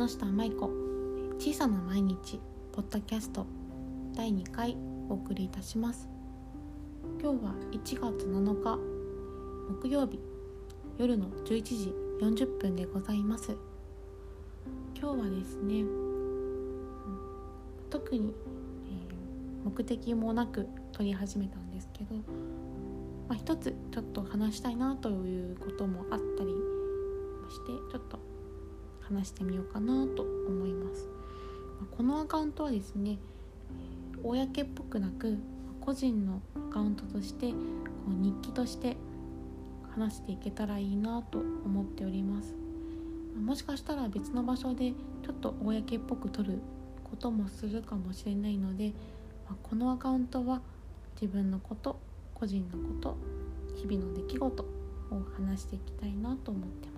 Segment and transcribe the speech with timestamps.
[0.00, 0.70] 木下舞子
[1.38, 2.40] 小さな毎日
[2.72, 3.44] ポッドキャスト
[4.14, 4.74] 第2回
[5.10, 6.08] お送りいたします。
[7.20, 8.78] 今日は1月7日
[9.82, 10.18] 木曜日
[10.96, 13.54] 夜の11時40分でございます。
[14.98, 15.84] 今日はですね
[17.90, 18.32] 特に、
[18.86, 22.22] えー、目的もなく撮り始めたんですけど、ま
[23.32, 26.50] あ、一つちょっと話したいなということもあったり
[27.50, 28.29] してちょっと
[29.10, 31.08] 話してみようかなと思います。
[31.96, 33.18] このアカウントはですね
[34.22, 35.38] 公っぽくなく
[35.80, 37.56] 個人のアカウントとしてこ
[38.08, 38.96] う日記として
[39.94, 42.54] 話していけたらいいなと思っております。
[43.38, 46.58] もしかしたら別の場所でちょっと公っぽく撮る
[47.04, 48.92] こともするかもしれないので
[49.62, 50.60] このアカウントは
[51.20, 51.98] 自分のこと
[52.34, 53.16] 個人のこと
[53.76, 54.66] 日々の出来事を
[55.36, 56.89] 話していきたいなと思ってます。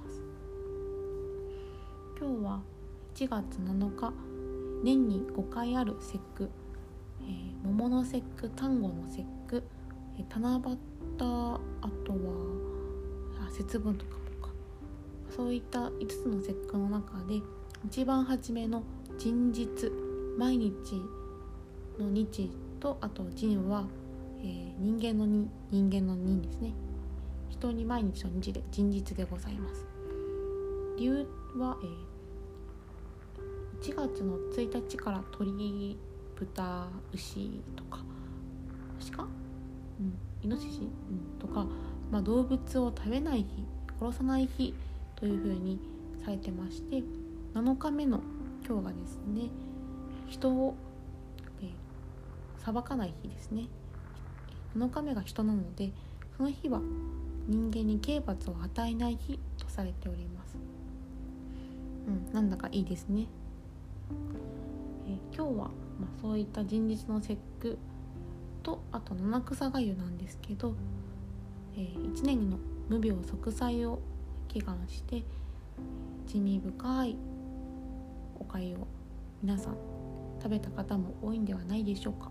[2.23, 2.61] 今日は
[3.17, 4.13] 1月7日。
[4.85, 6.49] 年に5回ある節句、
[7.21, 9.65] えー、桃の節句端午の節句、
[10.17, 10.77] えー、七夕
[11.19, 14.53] あとは節分とかもか。
[15.35, 17.41] そういった5つの節句の中で
[17.85, 18.85] 一番初めの
[19.19, 19.69] 人日
[20.39, 20.73] 毎日
[21.99, 23.85] の日とあと人は、
[24.39, 26.73] えー、人間の人人間の人ですね。
[27.51, 29.85] 人に毎日の日で人日でございます。
[30.97, 32.12] 理由は、えー
[33.83, 35.99] 1月の1日から鳥
[36.37, 37.99] 豚牛とか
[39.17, 41.67] 鹿、うん、イノシシ、うん、とか、
[42.09, 43.47] まあ、動物を食べない日
[44.01, 44.73] 殺さない日
[45.17, 45.81] というふうに
[46.25, 47.03] されてまして
[47.55, 48.21] 7日目の
[48.65, 49.51] 今日がですね
[50.29, 50.77] 人を、
[51.61, 53.67] えー、裁かない日ですね。
[54.79, 55.91] 7日目が人なので
[56.37, 56.81] その日は
[57.49, 60.57] 人間に刑罰を与えない日とされております。
[62.07, 62.33] うん。
[62.33, 63.27] なんだかいいですね。
[65.07, 67.79] え今日は、まあ、そういった人日の節句
[68.63, 70.75] とあと七草がゆなんですけど、
[71.75, 72.59] えー、1年の
[72.89, 74.01] 無病息災を
[74.49, 75.23] 祈願して
[76.27, 77.17] 地味深い
[78.39, 78.87] お粥を
[79.43, 79.77] 皆さん
[80.43, 82.31] 食べた方も多いんではないでしょうか。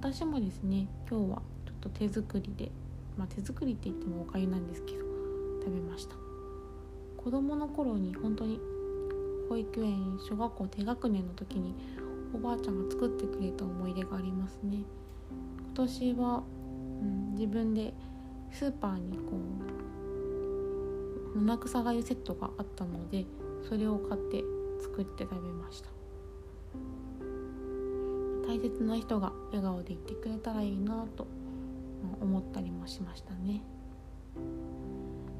[0.00, 2.72] 私もですね今日はちょっと手作りで
[3.18, 4.98] まあ手作りって言ってもお粥なんですけど
[5.62, 6.14] 食べました。
[7.16, 8.58] 子供の頃に本当に
[9.50, 11.74] 保育園小学校低学年の時に
[12.32, 14.84] おばあちゃんが作ってくれた思い出がありますね。
[15.58, 16.44] 今年は、
[17.02, 17.92] うん、自分で
[18.52, 19.32] スーパーにこ
[21.34, 23.26] う七草がゆセットがあったので
[23.68, 24.44] それを買って
[24.80, 25.88] 作って食べました。
[28.46, 31.26] 大切な人が笑顔でいてくれたらいいなと
[32.20, 33.62] 思ったりもしましたね、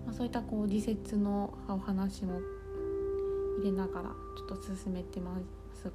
[0.07, 2.41] まあ、そういったこう自節のお話も
[3.61, 5.37] 入れながらちょっと進めてま
[5.75, 5.93] すが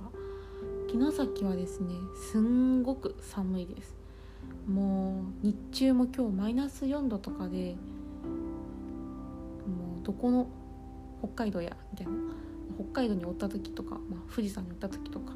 [0.89, 1.95] 城崎はですね
[2.31, 3.95] すんごく寒いです。
[4.67, 7.75] もう日中も今日マイナス4度とかで
[9.65, 10.47] もうどこの
[11.19, 12.13] 北海道やみたいな
[12.75, 15.33] 北海道におった時とか、まあ、富士山におった時とか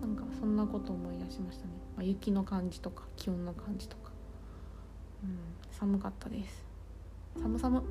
[0.00, 4.10] なんかそんなこと思い出しましたね、まあ、雪の感じとか気温の感じとか、
[5.22, 5.38] うん、
[5.72, 6.64] 寒かったです。
[7.40, 7.82] 寒寒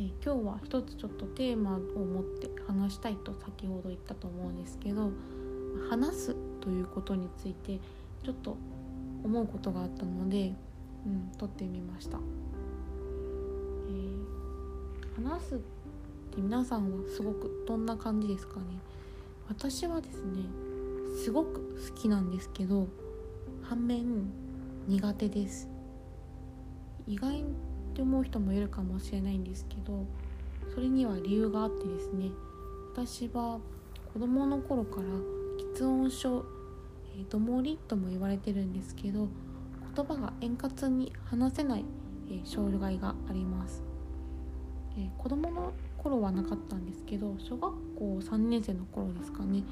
[0.00, 5.10] えー、今日は一つちょっとテーマを持って話したいと先ほど言ったと思うんですけど
[5.90, 7.80] 話すということについて
[8.24, 8.56] ちょっと
[9.24, 10.54] 思うことがあったので、
[11.04, 12.18] うん、撮ってみました、
[13.88, 18.66] えー、話すって皆さんはすごくどんな感じですかね？
[19.48, 20.44] 私はですね
[21.24, 22.86] すごく好きなんですけど
[23.64, 24.30] 反面
[24.86, 25.68] 苦手です。
[27.08, 27.44] 意外
[27.98, 30.06] って思う人もいるかもしれないんですけど
[30.72, 32.30] それには理由があってですね
[32.92, 33.58] 私は
[34.12, 35.02] 子供の頃から
[35.74, 36.44] 喫音症、
[37.16, 39.26] えー、どもりとも言われてるんですけど
[39.96, 41.84] 言葉が円滑に話せない、
[42.30, 43.82] えー、障害があります、
[44.96, 49.64] えー、子供の頃はなかったんですけど小学校3年生の頃ですかね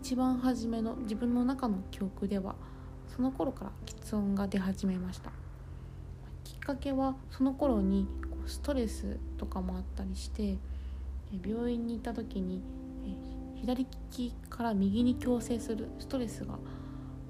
[0.00, 2.54] 一番初めの自分の中の記憶では
[3.14, 5.43] その頃から喫音が出始めました。
[6.64, 8.08] かけはその頃に
[8.46, 10.56] ストレスとかもあったりして
[11.46, 12.62] 病院に行った時に
[13.56, 16.58] 左利きから右に矯正するストレスが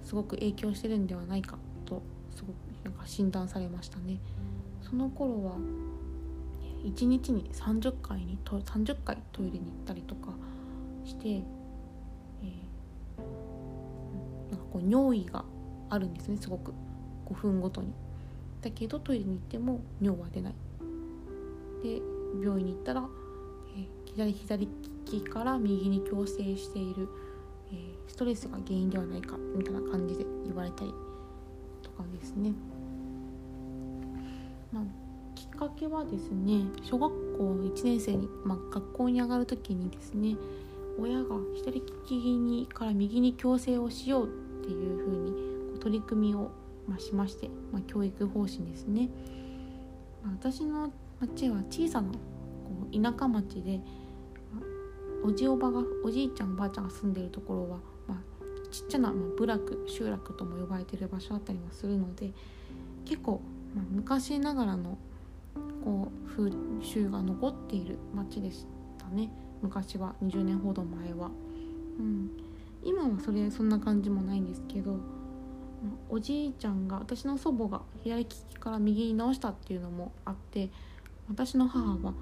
[0.03, 2.03] すごく影響してるんではないかと
[2.35, 4.19] すごくなんか診断されましたね。
[4.83, 5.53] その頃は
[6.85, 10.33] 1日に30回にと30回トイレに行ったりとか
[11.05, 15.45] して、えー、なんかこう尿意が
[15.89, 16.75] あるんですねすごく。
[17.27, 18.04] 5分ごとに。
[18.65, 20.55] だけどトイレに行っても尿は出ない
[21.83, 22.01] で
[22.43, 23.05] 病院に行ったら、
[23.77, 24.71] えー、左左利
[25.05, 27.09] きから右に矯正している、
[27.71, 30.95] えー、ストレスが原因ではないかみたいな感じで言われたり
[31.83, 32.53] とかですね。
[34.73, 34.85] まあ、
[35.35, 40.37] きっかけはですね小学校1年生に、まあ、学校に上がる時にですね
[40.99, 44.29] 親が左利きにから右に矯正をしようっ
[44.65, 46.51] ていう風に取り組みを、
[46.89, 49.09] まあ、しまして、まあ、教育方針ですね。
[50.23, 52.19] まあ、私の町は小さなこ
[52.93, 53.79] う田舎町で、
[54.53, 57.79] まあ、おじおばがおじいちゃんおばあちゃんが住んでるところは、
[58.09, 62.33] まあ、ちっちゃな、まあ、部落集落とも呼ばれてる場所だったりもするので
[63.05, 63.41] 結構、
[63.75, 64.99] まあ、昔ながらの
[65.85, 66.51] こう風
[66.83, 68.67] 習が残っている町でし
[68.99, 69.31] たね
[69.63, 71.31] 昔は20年ほど前は。
[71.99, 72.31] うん、
[72.83, 74.97] 今はそれそんな感じもないんですけど
[76.09, 80.71] おじいちゃんが私の祖母が左利きから右に直したっていうのもあって
[81.29, 82.15] 私の母は、まあ、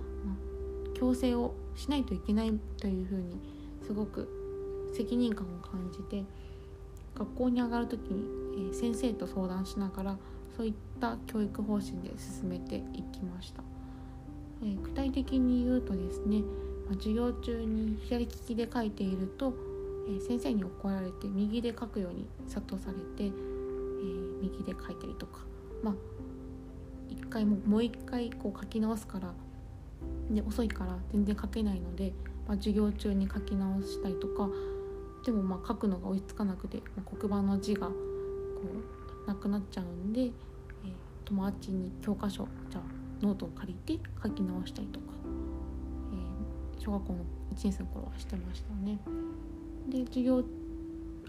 [0.98, 3.40] 矯正をしないといけないというふうに
[3.86, 4.28] すごく
[4.94, 6.24] 責任感を感じて
[7.16, 8.24] 学校に上がる時に、
[8.68, 10.16] えー、先生と相談しながら
[10.56, 13.62] そういった教育方針で進めていきました、
[14.62, 16.40] えー、具体的に言うとですね、
[16.86, 19.54] まあ、授業中に左利きで書いていると、
[20.08, 23.32] えー、先生に怒られて右で書くように諭されて、
[24.02, 25.40] え右で書いたりとか
[25.82, 25.94] まあ
[27.08, 29.32] 一回ももう一回こう書き直すから
[30.30, 32.12] で遅いから全然書けないので、
[32.46, 34.48] まあ、授業中に書き直したりとか
[35.24, 37.94] でもまあ書くのが追いつかなくて、まあ、黒板の字がこ
[39.24, 40.30] うなくなっちゃうんで、えー、
[41.24, 42.82] 友達に教科書じゃあ
[43.24, 45.06] ノートを借りて書き直したりとか、
[46.76, 47.18] えー、小学校の
[47.54, 48.98] 1年生の頃はしてましたね。
[49.88, 50.42] で授業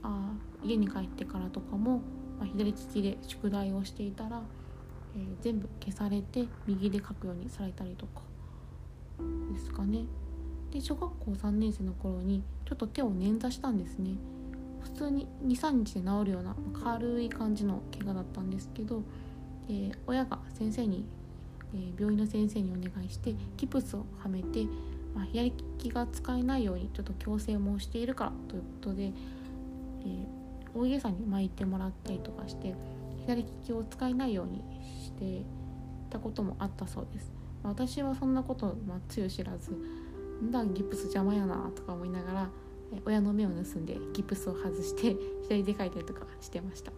[0.02, 0.34] あ
[0.64, 2.02] 家に帰ってからとかも、
[2.40, 4.42] まあ、左利きで宿題をしていたら
[5.16, 8.22] えー、全部消されて右で書くようにされたりとか
[9.54, 10.06] ですかね。
[10.72, 14.16] で小学校3年生の頃にちょっと手を捻挫したんですね。
[14.82, 19.04] 普通に23日で治るような軽い感じの怪我だったんですけど、
[19.70, 21.06] えー、親が先生に、
[21.74, 24.66] えー、病院の先生にお願いしてギプスをはめて、
[25.16, 30.26] まあ、左利きが使えないようにちょっと矯正もしているからということで、えー、
[30.74, 32.76] 大家さに巻いてもらったりとかして
[33.20, 34.64] 左利きを使えないように
[35.04, 35.46] して
[36.10, 37.32] たこともあったそうです。
[37.64, 42.50] 私はそんなことまあつゆ知らずんだギプス邪魔やなとか思いながら
[43.06, 46.92] 親の目を盗んでギプスを外して左で書いたりとかしてました。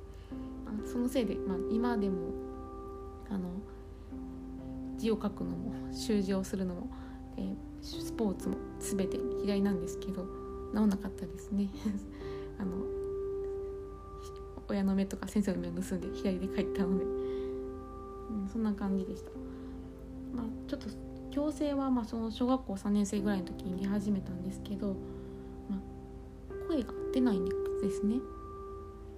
[0.85, 2.33] そのせいで、まあ、今でも
[3.29, 3.49] あの
[4.97, 6.87] 字を書くのも習字をするのも、
[7.37, 10.25] えー、スポーツも全て左なんですけど
[10.73, 11.69] 治んなかったですね。
[12.59, 12.94] あの
[14.67, 17.05] 親の目とか先生の目を盗んで左で書いたので
[18.29, 19.29] うん、そんな感じでした。
[20.33, 20.87] まあ、ちょっと
[21.31, 24.95] 矯正はまあその小学校3年生ぐらいの時に出始めたんですけど、
[25.69, 27.51] まあ、声が出ないんで
[27.89, 28.15] すね。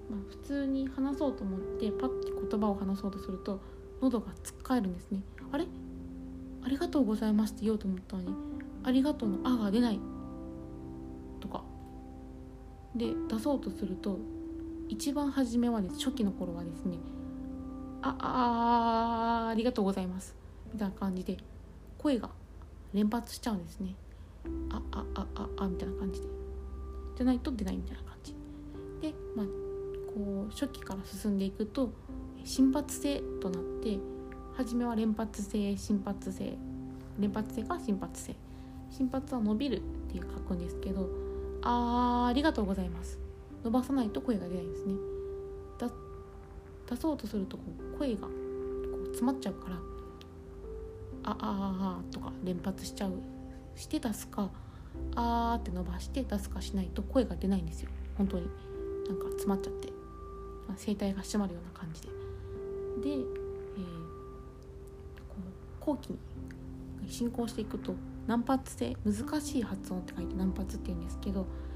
[0.09, 3.59] まあ、普通に話そうと思ってパッて言葉を話そうとすると
[4.01, 5.21] 喉がつっかえるんですね。
[5.51, 5.65] あれ？
[6.63, 8.35] ありがとうございますって言おうと思ったのに
[8.83, 9.99] 「ありがとう」の「あ」が出ない
[11.39, 11.63] とか
[12.93, 14.19] で出そうとすると
[14.89, 16.97] 一番初めはです初期の頃はですね
[18.01, 20.35] ああありがとうございます
[20.73, 21.37] みたいな感じで
[21.97, 22.29] 声が
[22.93, 23.95] 連発しちゃうんですね。
[24.69, 26.27] あああああみたいな感じで。
[27.17, 28.33] じゃないと出ないみたいな感じ。
[29.01, 29.45] でまあ
[30.13, 31.91] こう初期から進んでいくと
[32.43, 33.99] 心発性となって
[34.55, 36.57] 初めは連発性心発性
[37.19, 38.35] 連発性か心発性。
[38.89, 41.09] 心発は伸びるっていう書くんですけど
[41.61, 43.26] あーありがとうございます。
[43.63, 44.93] 伸ばさないと声が出ないんですね。
[46.89, 47.63] 出そうとするとこ
[47.95, 49.75] う声がこう詰まっちゃうから
[51.23, 53.11] 「ああああ」とか連発しちゃう。
[53.75, 54.49] して出すか
[55.15, 57.89] 「あー」って伸ばして出すかしないと声が出ないんですよ。
[58.17, 58.47] 本当に。
[59.07, 59.87] なんか詰まっちゃって、
[60.67, 62.07] まあ、声帯が締まるような感じで。
[62.07, 62.13] で、
[63.11, 63.25] えー、
[65.29, 65.35] こ
[65.81, 66.17] う後期に
[67.07, 67.93] 進行していくと
[68.25, 71.45] 難発性難しい発音って書いて難発って言うんですけど「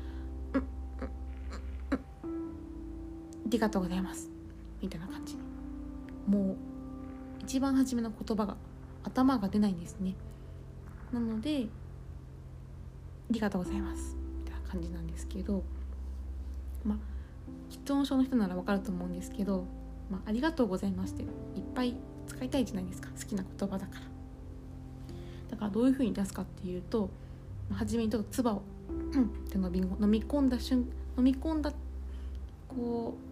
[3.52, 4.30] りがとうございます」
[4.82, 5.38] みたいな感じ。
[6.28, 6.56] もう
[7.44, 8.56] 一番初めの言葉が
[9.04, 10.16] 頭が出ないんですね。
[11.12, 11.68] なので
[13.30, 15.64] 「ありがとうございます」みたいな感じなんですけど
[16.86, 16.98] まあ
[17.70, 19.66] 喫音症の人ならわかると思うんですけど
[20.10, 21.30] 「まあ、ありがとうございます」っていっ
[21.74, 21.96] ぱい
[22.28, 23.10] 使いたいじゃないですか。
[23.10, 24.02] 好きな言葉だから。
[25.50, 27.10] だからどういうふうに出すかっていうと
[27.72, 28.62] 初めにちょっと唾をっ
[29.50, 31.74] て飲み込んだ瞬飲み込んだ
[32.70, 33.31] こう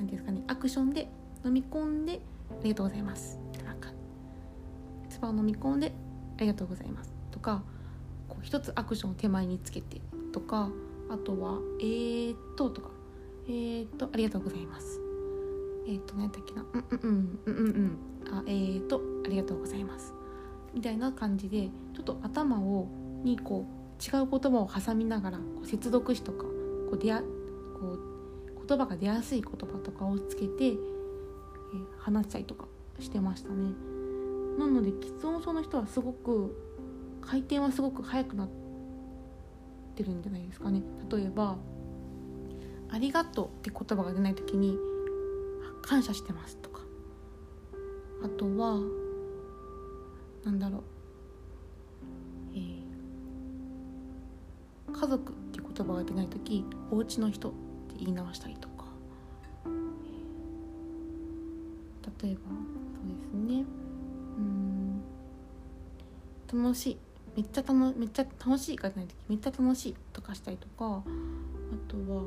[0.00, 1.08] 何ですかねアクションで
[1.44, 3.90] 飲み込んで「ありがとうございます」なんか
[5.10, 5.92] 唾を飲み込んで
[6.38, 7.62] 「ありがとうございます」とか
[8.26, 10.00] こ一つアクションを手前につけて
[10.32, 10.70] とか
[11.10, 12.88] あとは「えー、っと」とか
[13.46, 14.98] 「えー、っとありがとうございます」
[15.86, 18.34] えー、っと何だっけな「うんうんうんうんうんうん。
[18.34, 20.14] あえー、っとありがとうございます」
[20.72, 22.88] みたいな感じでちょっと頭を
[23.22, 27.22] にこう違う言葉を挟みながらこう接続詞とかこう出や
[27.78, 28.09] こう
[28.70, 30.76] 言葉が出やすい言葉とかをつけて、え、
[31.98, 32.68] 話したりとか
[33.00, 33.72] してましたね。
[34.58, 36.56] なので喫音症の人はすごく
[37.20, 38.48] 回転はすごく速くなっ
[39.96, 40.82] てるんじゃないですかね。
[41.10, 41.56] 例えば
[42.90, 44.78] 「ありがとう」って言葉が出ない時に
[45.82, 46.82] 「感謝してます」とか
[48.22, 48.80] あとは
[50.44, 50.82] なんだろう、
[52.54, 57.52] えー、家族って言葉が出ない時お家の人
[58.00, 58.84] 言い直したりとか、
[62.22, 63.64] 例えばそうですね。
[64.38, 65.02] うん。
[66.62, 66.98] 楽しい。
[67.36, 71.02] めっちゃ楽めっちゃ楽しいがない時めっちゃ楽しいとかしたりとか。
[71.72, 72.22] あとは、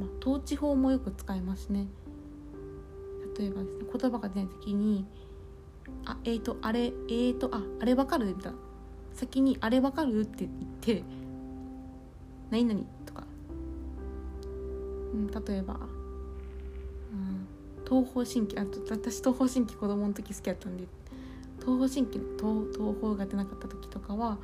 [0.00, 1.86] まあ、統治法もよく使いますね。
[3.38, 5.04] 例えばですね言葉が出ない時に
[6.06, 8.58] あえーとあれえーとああれわかるみたいな。
[9.14, 11.02] 先にあれわかるって言って
[12.50, 12.80] 何々、
[15.26, 15.76] 例えば、う
[17.16, 17.46] ん、
[17.86, 20.84] 東方神起あと私東方神起子供の時好きだったんで
[21.60, 24.38] 東方神起の東東方が出なかった時とかは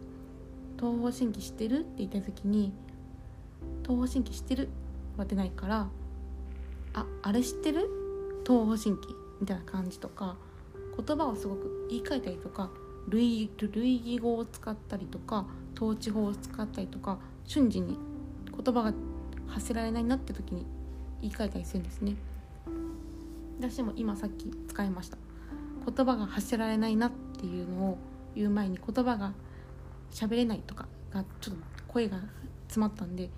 [0.78, 2.72] 「東方神起知ってる?」って言った時に
[3.82, 4.68] 「東方神起知ってる?」
[5.16, 5.88] は出ないから
[6.94, 7.88] 「ああれ知ってる？
[8.46, 10.36] 東方神起」みたいな感じとか
[10.96, 12.70] 言葉をすごく言い換えたりとか
[13.08, 15.46] 類類義語を使ったりとか
[15.76, 17.98] 統治法を使ったりとか瞬時に
[18.50, 18.94] 言葉が
[19.48, 20.66] 発せられないなって時に
[21.20, 22.16] 言い換えたりするんですね。
[23.58, 25.18] 私も今さっき使いました。
[25.86, 27.98] 言葉が発せられないなっていうのを
[28.34, 29.32] 言う前に言葉が
[30.10, 32.18] 喋れないとかがちょっと声が
[32.66, 33.30] 詰まったんで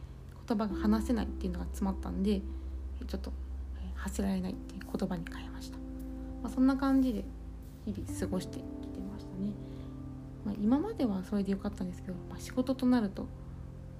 [0.48, 2.40] 言葉が話せないっていうのが詰まったんで
[3.06, 3.32] ちょっと
[3.94, 5.76] 発せられないっていう言葉に変えました、
[6.42, 7.24] まあ、そんな感じで
[7.84, 9.52] 日々過ごしてきてましたね。
[10.44, 13.26] まあ、今まではそれでよかったんですけど、まあ、仕事となると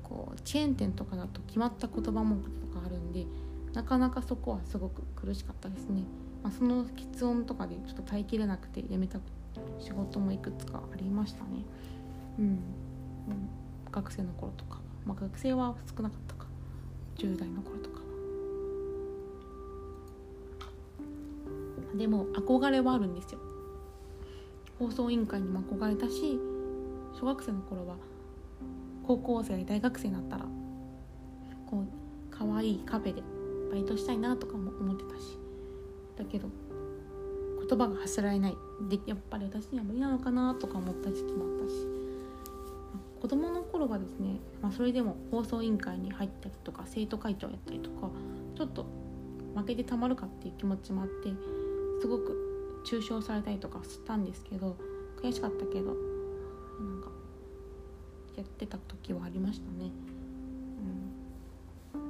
[0.08, 3.26] こうチェーン店とかだと決まった言葉文句とかあるんで
[3.74, 6.02] なかなかそこはすごく苦しかったですね。
[6.42, 9.18] まあ、その喫音とかでちょっと耐えきれなくて辞めた
[9.80, 11.64] 仕事もいくつかありましたね。
[12.38, 12.60] うん、
[13.90, 16.46] 学生の頃とか、まあ、学生は少なかったか。
[17.16, 17.98] 10代の頃とか。
[21.96, 23.40] でも憧れはあるんですよ。
[24.78, 26.38] 放送委員会にも憧れたし
[27.18, 27.96] 小学生の頃は
[29.08, 30.44] 高校生大学生になったら
[31.66, 31.86] こう
[32.30, 33.22] 可愛いカフェで
[33.72, 35.38] バイトしたいなとかも思ってたし。
[36.18, 36.48] だけど
[37.66, 38.56] 言葉が発せられない。
[38.90, 41.86] でやっぱり私には無理なのかなとか思った時期もあったし。
[43.22, 48.10] 子供の頃はですね、まあ、それでも放送委員会に入ったりとか生徒会長やったりとか
[48.56, 48.86] ちょっと
[49.56, 51.30] 負けてたまるかっていう気持ちもあって
[52.00, 54.76] すごく中傷されたりとかしたんですけど
[55.20, 55.96] 悔しかったけど
[58.40, 59.90] やってた時はありましたね。
[61.94, 62.00] うん、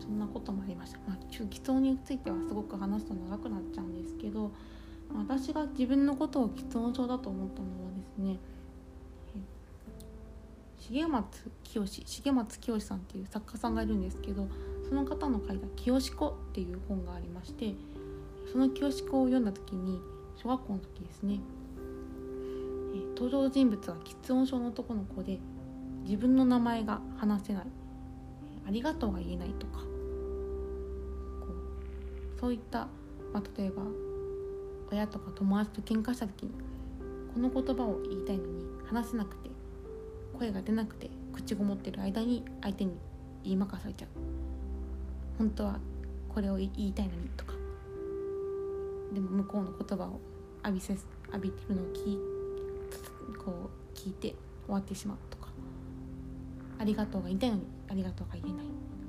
[0.00, 0.98] そんなこともありました。
[1.06, 4.50] まあ、中気筒についてはすごく話すと長くなっちゃうんですけど、
[5.14, 8.38] 私が自分のことを喫音症だと思ったのはですね
[10.90, 11.84] 重松清
[12.22, 14.48] 重松清さんっていう作家さんがいるんですけど
[14.88, 17.74] その方の書いた「清子」っていう本がありまして
[18.50, 20.00] その清子を読んだ時に
[20.36, 21.40] 小学校の時ですね、
[23.14, 25.38] 登場人物は喫音症の男の子で
[26.04, 27.66] 自分の名前が話せない、
[28.66, 29.78] ありがとうが言えないとか。
[29.78, 29.86] こ
[32.36, 32.88] うそういった、
[33.32, 33.82] まあ、例えば
[34.90, 36.52] 親とか友達と喧嘩した時に
[37.32, 39.50] この言葉を言いたいのに話せなくて
[40.38, 42.98] 声が出なくて口ごもってる間に相手に
[43.42, 44.08] 言いまかされちゃう。
[45.38, 45.78] 本当は
[46.28, 47.52] これを言いたいのにとか。
[49.12, 50.20] でも向こうの言葉を
[50.64, 50.96] 浴びせ
[51.28, 52.18] 浴びてるのを聞い
[53.32, 54.34] こう聞いて
[54.66, 55.16] 終わってしまう。
[55.30, 55.48] とか
[56.78, 57.62] ありがとうが言いたいのに。
[57.90, 58.66] ありがとうが言えない。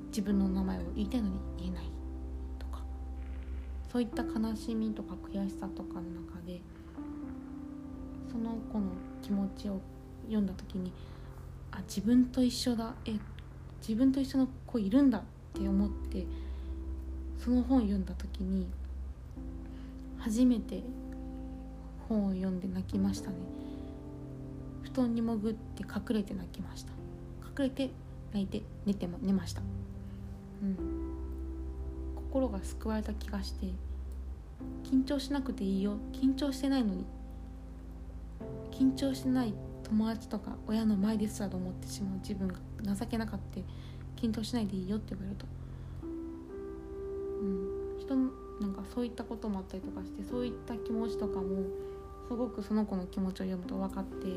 [0.08, 1.84] 自分の名前を言いたいのに言えない
[2.58, 2.82] とか。
[3.90, 6.60] そういった悲しみとか悔しさとかの中で
[8.30, 8.88] その子の
[9.22, 9.80] 気持ちを
[10.24, 10.92] 読んだ時に
[11.70, 12.94] あ自分と一緒だ。
[13.06, 13.12] え
[13.80, 16.26] 自分と一緒の子いるんだって思って
[17.38, 18.66] その本を読んだ時に
[20.18, 20.82] 初めて
[22.08, 23.36] 本を読んで泣きましたね。
[24.94, 26.92] 団に潜って隠れて泣きました。
[27.62, 27.90] 隠れて
[28.32, 29.62] 泣いて寝ても寝ました。
[30.62, 30.76] うん。
[32.16, 33.66] 心が救われた気がして
[34.84, 35.96] 緊張しなくていいよ。
[36.12, 37.04] 緊張してないのに。
[38.70, 42.18] 緊張してない友達とか親の前ですらと思ってしまう。
[42.18, 42.54] 自分が
[42.96, 43.60] 情けなかった
[44.20, 45.46] 緊張しないでいいよって言われると、
[47.42, 48.16] うん、人
[48.60, 51.64] なんかそういったこともあったりとかしてそういった気持ちとかも
[52.28, 54.28] すごくその子の気持ちを読むと分かって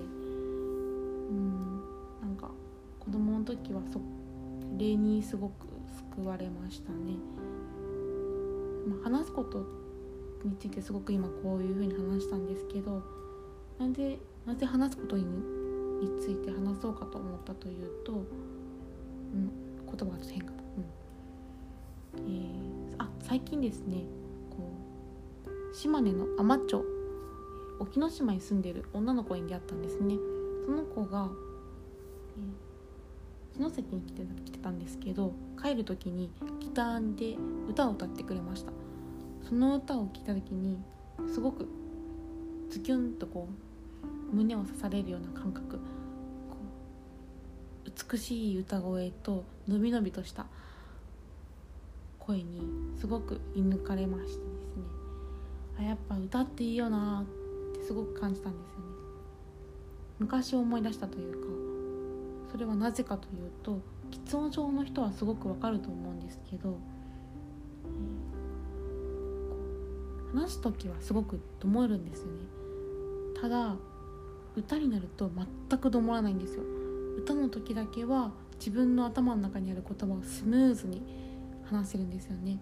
[3.48, 4.02] 時はそ
[4.78, 5.68] れにすごく
[6.16, 7.14] 救われましたね。
[8.88, 9.66] まあ、話すこと
[10.44, 13.02] についてすごく今こういうふうに話したんですけど
[13.80, 19.52] なんでなぜ話すことにについて話そうかと思ったというと、うん、
[19.86, 20.58] 言葉がちょっと変かな、
[22.18, 22.28] うん。
[22.28, 24.04] えー、あ最近ですね
[24.52, 24.72] こ
[25.48, 26.84] う島根の海士町
[27.80, 30.16] 沖ノ島に住んでる女の子に出会ったんですね。
[30.66, 31.30] その子が、
[32.38, 32.67] えー、
[33.58, 37.36] 城崎に来て来てたんですけど帰る時にギターで
[37.68, 38.72] 歌を歌ってくれました。
[39.48, 40.78] その歌を聴いた時に
[41.34, 41.68] すごく
[42.70, 43.48] ズキュンとこ
[44.32, 45.80] う胸を刺されるような感覚。
[48.12, 50.46] 美しい歌声とのびのびとした
[52.20, 52.62] 声に
[53.00, 54.44] すごく射抜かれましてですね。
[55.80, 58.86] あやっぱ歌っていいよなってすごく感じたんですよね。
[60.20, 61.67] 昔思い出したというか。
[62.58, 66.80] それはなぜかというと喫音症の人はすごくわかると思うんですけど、
[70.34, 72.32] 話す時はすごくどもるんですよね。
[73.40, 73.76] ただ
[74.56, 75.30] 歌になると
[75.70, 76.64] 全くどもらないんですよ。
[77.20, 81.04] 歌の時だけは自分の頭の中にある言葉をスムーズに
[81.70, 82.58] 話せるんですよね。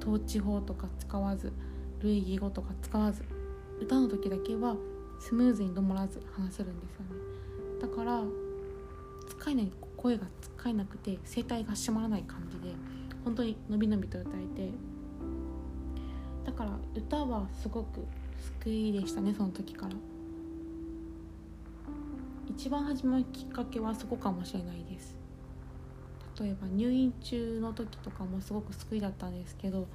[0.00, 1.52] 統治法とか使わず
[2.00, 3.22] 類義語とか使わず。
[3.80, 4.74] 歌の時だけは
[5.20, 7.10] スムーズにどもらず話せるんですよね。
[7.80, 8.24] だから
[9.26, 12.74] 使えない声が使えなくて声帯が締まらない感じで
[13.24, 14.70] 本当にのびのびと歌えて。
[16.44, 18.06] だから歌はすごく
[18.62, 19.92] 救いでしたねその時から。
[22.48, 25.16] 一番始まるきっかけはそこかもしれないです。
[26.40, 29.88] 例えば入院中の時とかもすごく救いだったんですけど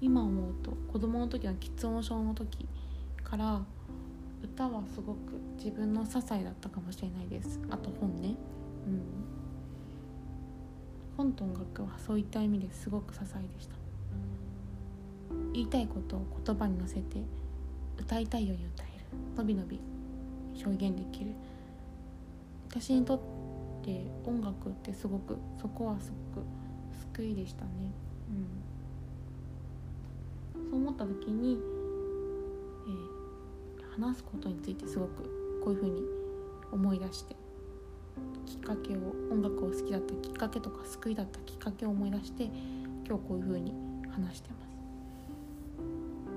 [0.00, 2.66] 今思うと子供の時の喫音症の時
[3.22, 3.60] から
[4.42, 5.18] 歌はすごく
[5.58, 7.60] 自分の支えだったかもしれないです。
[7.70, 8.36] あと本ね。
[11.16, 13.28] 本と音楽はそういった意味ですごく支えで
[13.60, 13.74] した
[15.52, 17.02] 言いたいことを言葉に乗せて
[17.98, 18.92] 歌いたいように歌える。
[19.36, 19.80] のびのび
[20.64, 21.32] 表現できる。
[22.68, 23.20] 私にとっ
[23.84, 26.46] て音楽ってすごくそこはすごく
[27.16, 27.70] 救いでしたね。
[28.30, 28.34] う
[30.64, 31.58] んそう思った時に、
[32.86, 35.24] えー、話すことについてすごく
[35.64, 36.02] こういうふうに
[36.70, 37.34] 思い出して。
[38.46, 42.44] きっかけを音楽を好きだったきっかけとか救いだったきっかけを思い出して
[43.06, 43.74] 今日こういうふうに
[44.10, 44.68] 話してます。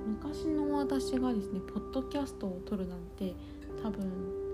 [0.07, 3.33] 昔の私がですねポッドキャストを撮るなんて
[3.81, 4.11] 多分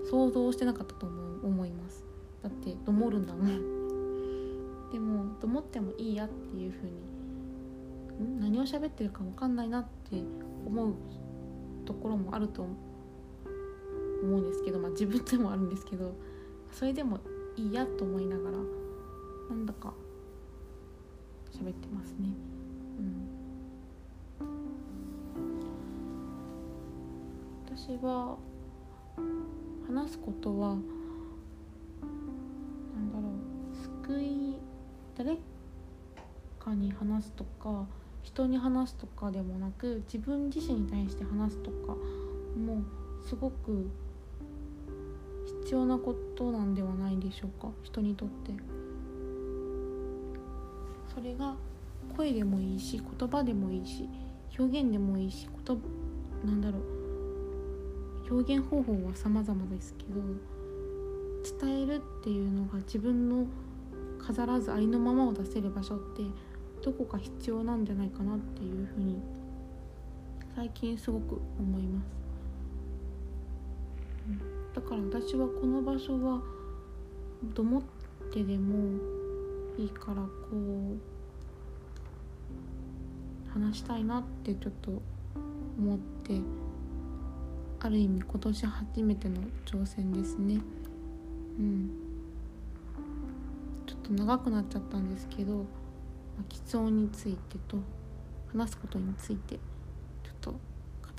[0.08, 2.04] 想像してなかったと思う思います。
[2.42, 3.46] だってどもるんだもん。
[4.92, 7.18] でもどもってもいいやっていう風に
[8.40, 10.22] 何を喋ってるか分かんないなって
[10.66, 10.94] 思う
[11.84, 12.66] ところもあると
[14.22, 16.14] 思うんですけどまあ自分でもあるんですけど
[16.72, 17.18] それでも
[17.56, 18.58] いいやと思いながら
[19.50, 19.92] なんだか
[21.52, 22.28] 喋ってますね。
[22.98, 23.28] うん。
[27.64, 28.36] 私は
[29.86, 30.82] 話すことはなん
[33.10, 33.32] だろう
[34.06, 34.58] 救い
[35.16, 35.38] 誰
[36.58, 37.86] かに話すとか
[38.22, 41.96] 人に話すとかでもなく自分自身に対して話すとか
[42.56, 42.82] も
[43.26, 43.90] すごく
[45.68, 47.68] 必要なことなんではないでしょうか？
[47.82, 48.52] 人にとって。
[51.14, 51.54] それが
[52.16, 54.08] 声でもいいし言葉でもいいし
[54.58, 55.76] 表現でもいいしこと
[56.42, 58.34] なんだろう。
[58.34, 60.22] 表現方法は様々ですけど
[61.66, 63.44] 伝えるっていうのが自分の
[64.18, 66.22] 飾らずありのままを出せる場所って
[66.82, 69.20] どこか必要なんじゃないかなっていうふうに
[70.56, 72.17] 最近すごく思います、
[74.78, 76.40] だから私はこの場所は
[77.52, 77.82] と思っ
[78.32, 78.96] てでも
[79.76, 80.98] いいからこう
[83.52, 85.02] 話したいなってちょっと
[85.76, 86.40] 思って
[87.80, 90.60] ある意味今年初めての挑戦ですね。
[91.58, 91.90] うん。
[93.84, 95.66] ちょっと長くなっちゃったんですけど
[96.48, 97.78] 喫音についてと
[98.52, 99.56] 話すことについて
[100.22, 100.58] ちょっと語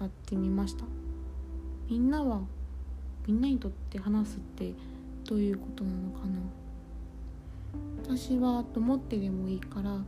[0.06, 0.86] ってみました。
[1.89, 2.39] みんなは
[3.30, 4.74] みんなにとって話すって
[5.24, 6.39] どういうことなのかな。
[8.18, 10.00] 私はと思ってでもいいから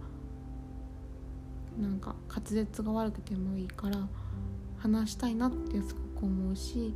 [1.79, 4.07] なんか滑舌が悪くてもいいから
[4.79, 6.95] 話したいなってすごく思うし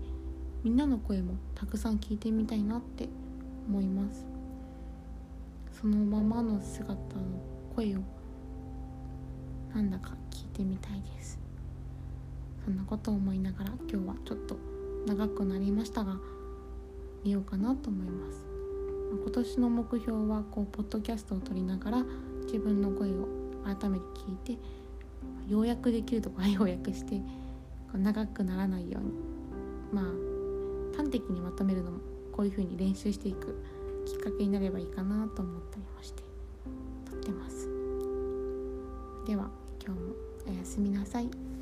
[0.64, 3.08] みんなの声もたくさん聞いてみたいなって
[3.70, 4.26] 思います。
[5.80, 7.22] そのままの姿の
[7.76, 8.00] 声を
[9.76, 11.38] なんだか聞いてみたいです。
[12.64, 14.58] そんなことを思いながら今日はちょっと
[15.06, 16.18] 長くなりましたが
[17.24, 18.46] 見ようかなと思います
[19.12, 22.04] 今年の目標はこうポッドキャストを撮りながら
[22.46, 23.28] 自分の声を
[23.64, 24.62] 改めて聞いて
[25.48, 27.22] 要約できるとこは要約して
[27.94, 29.14] 長くならないように
[29.92, 30.06] まあ
[30.98, 32.00] 端的にまとめるのも
[32.32, 33.56] こういう風に練習していく
[34.06, 36.24] きっかけになればいいかなと思ったりまして
[37.10, 37.68] 撮ってます
[39.26, 39.50] では
[39.84, 40.14] 今日も
[40.48, 41.55] おやすみなさい。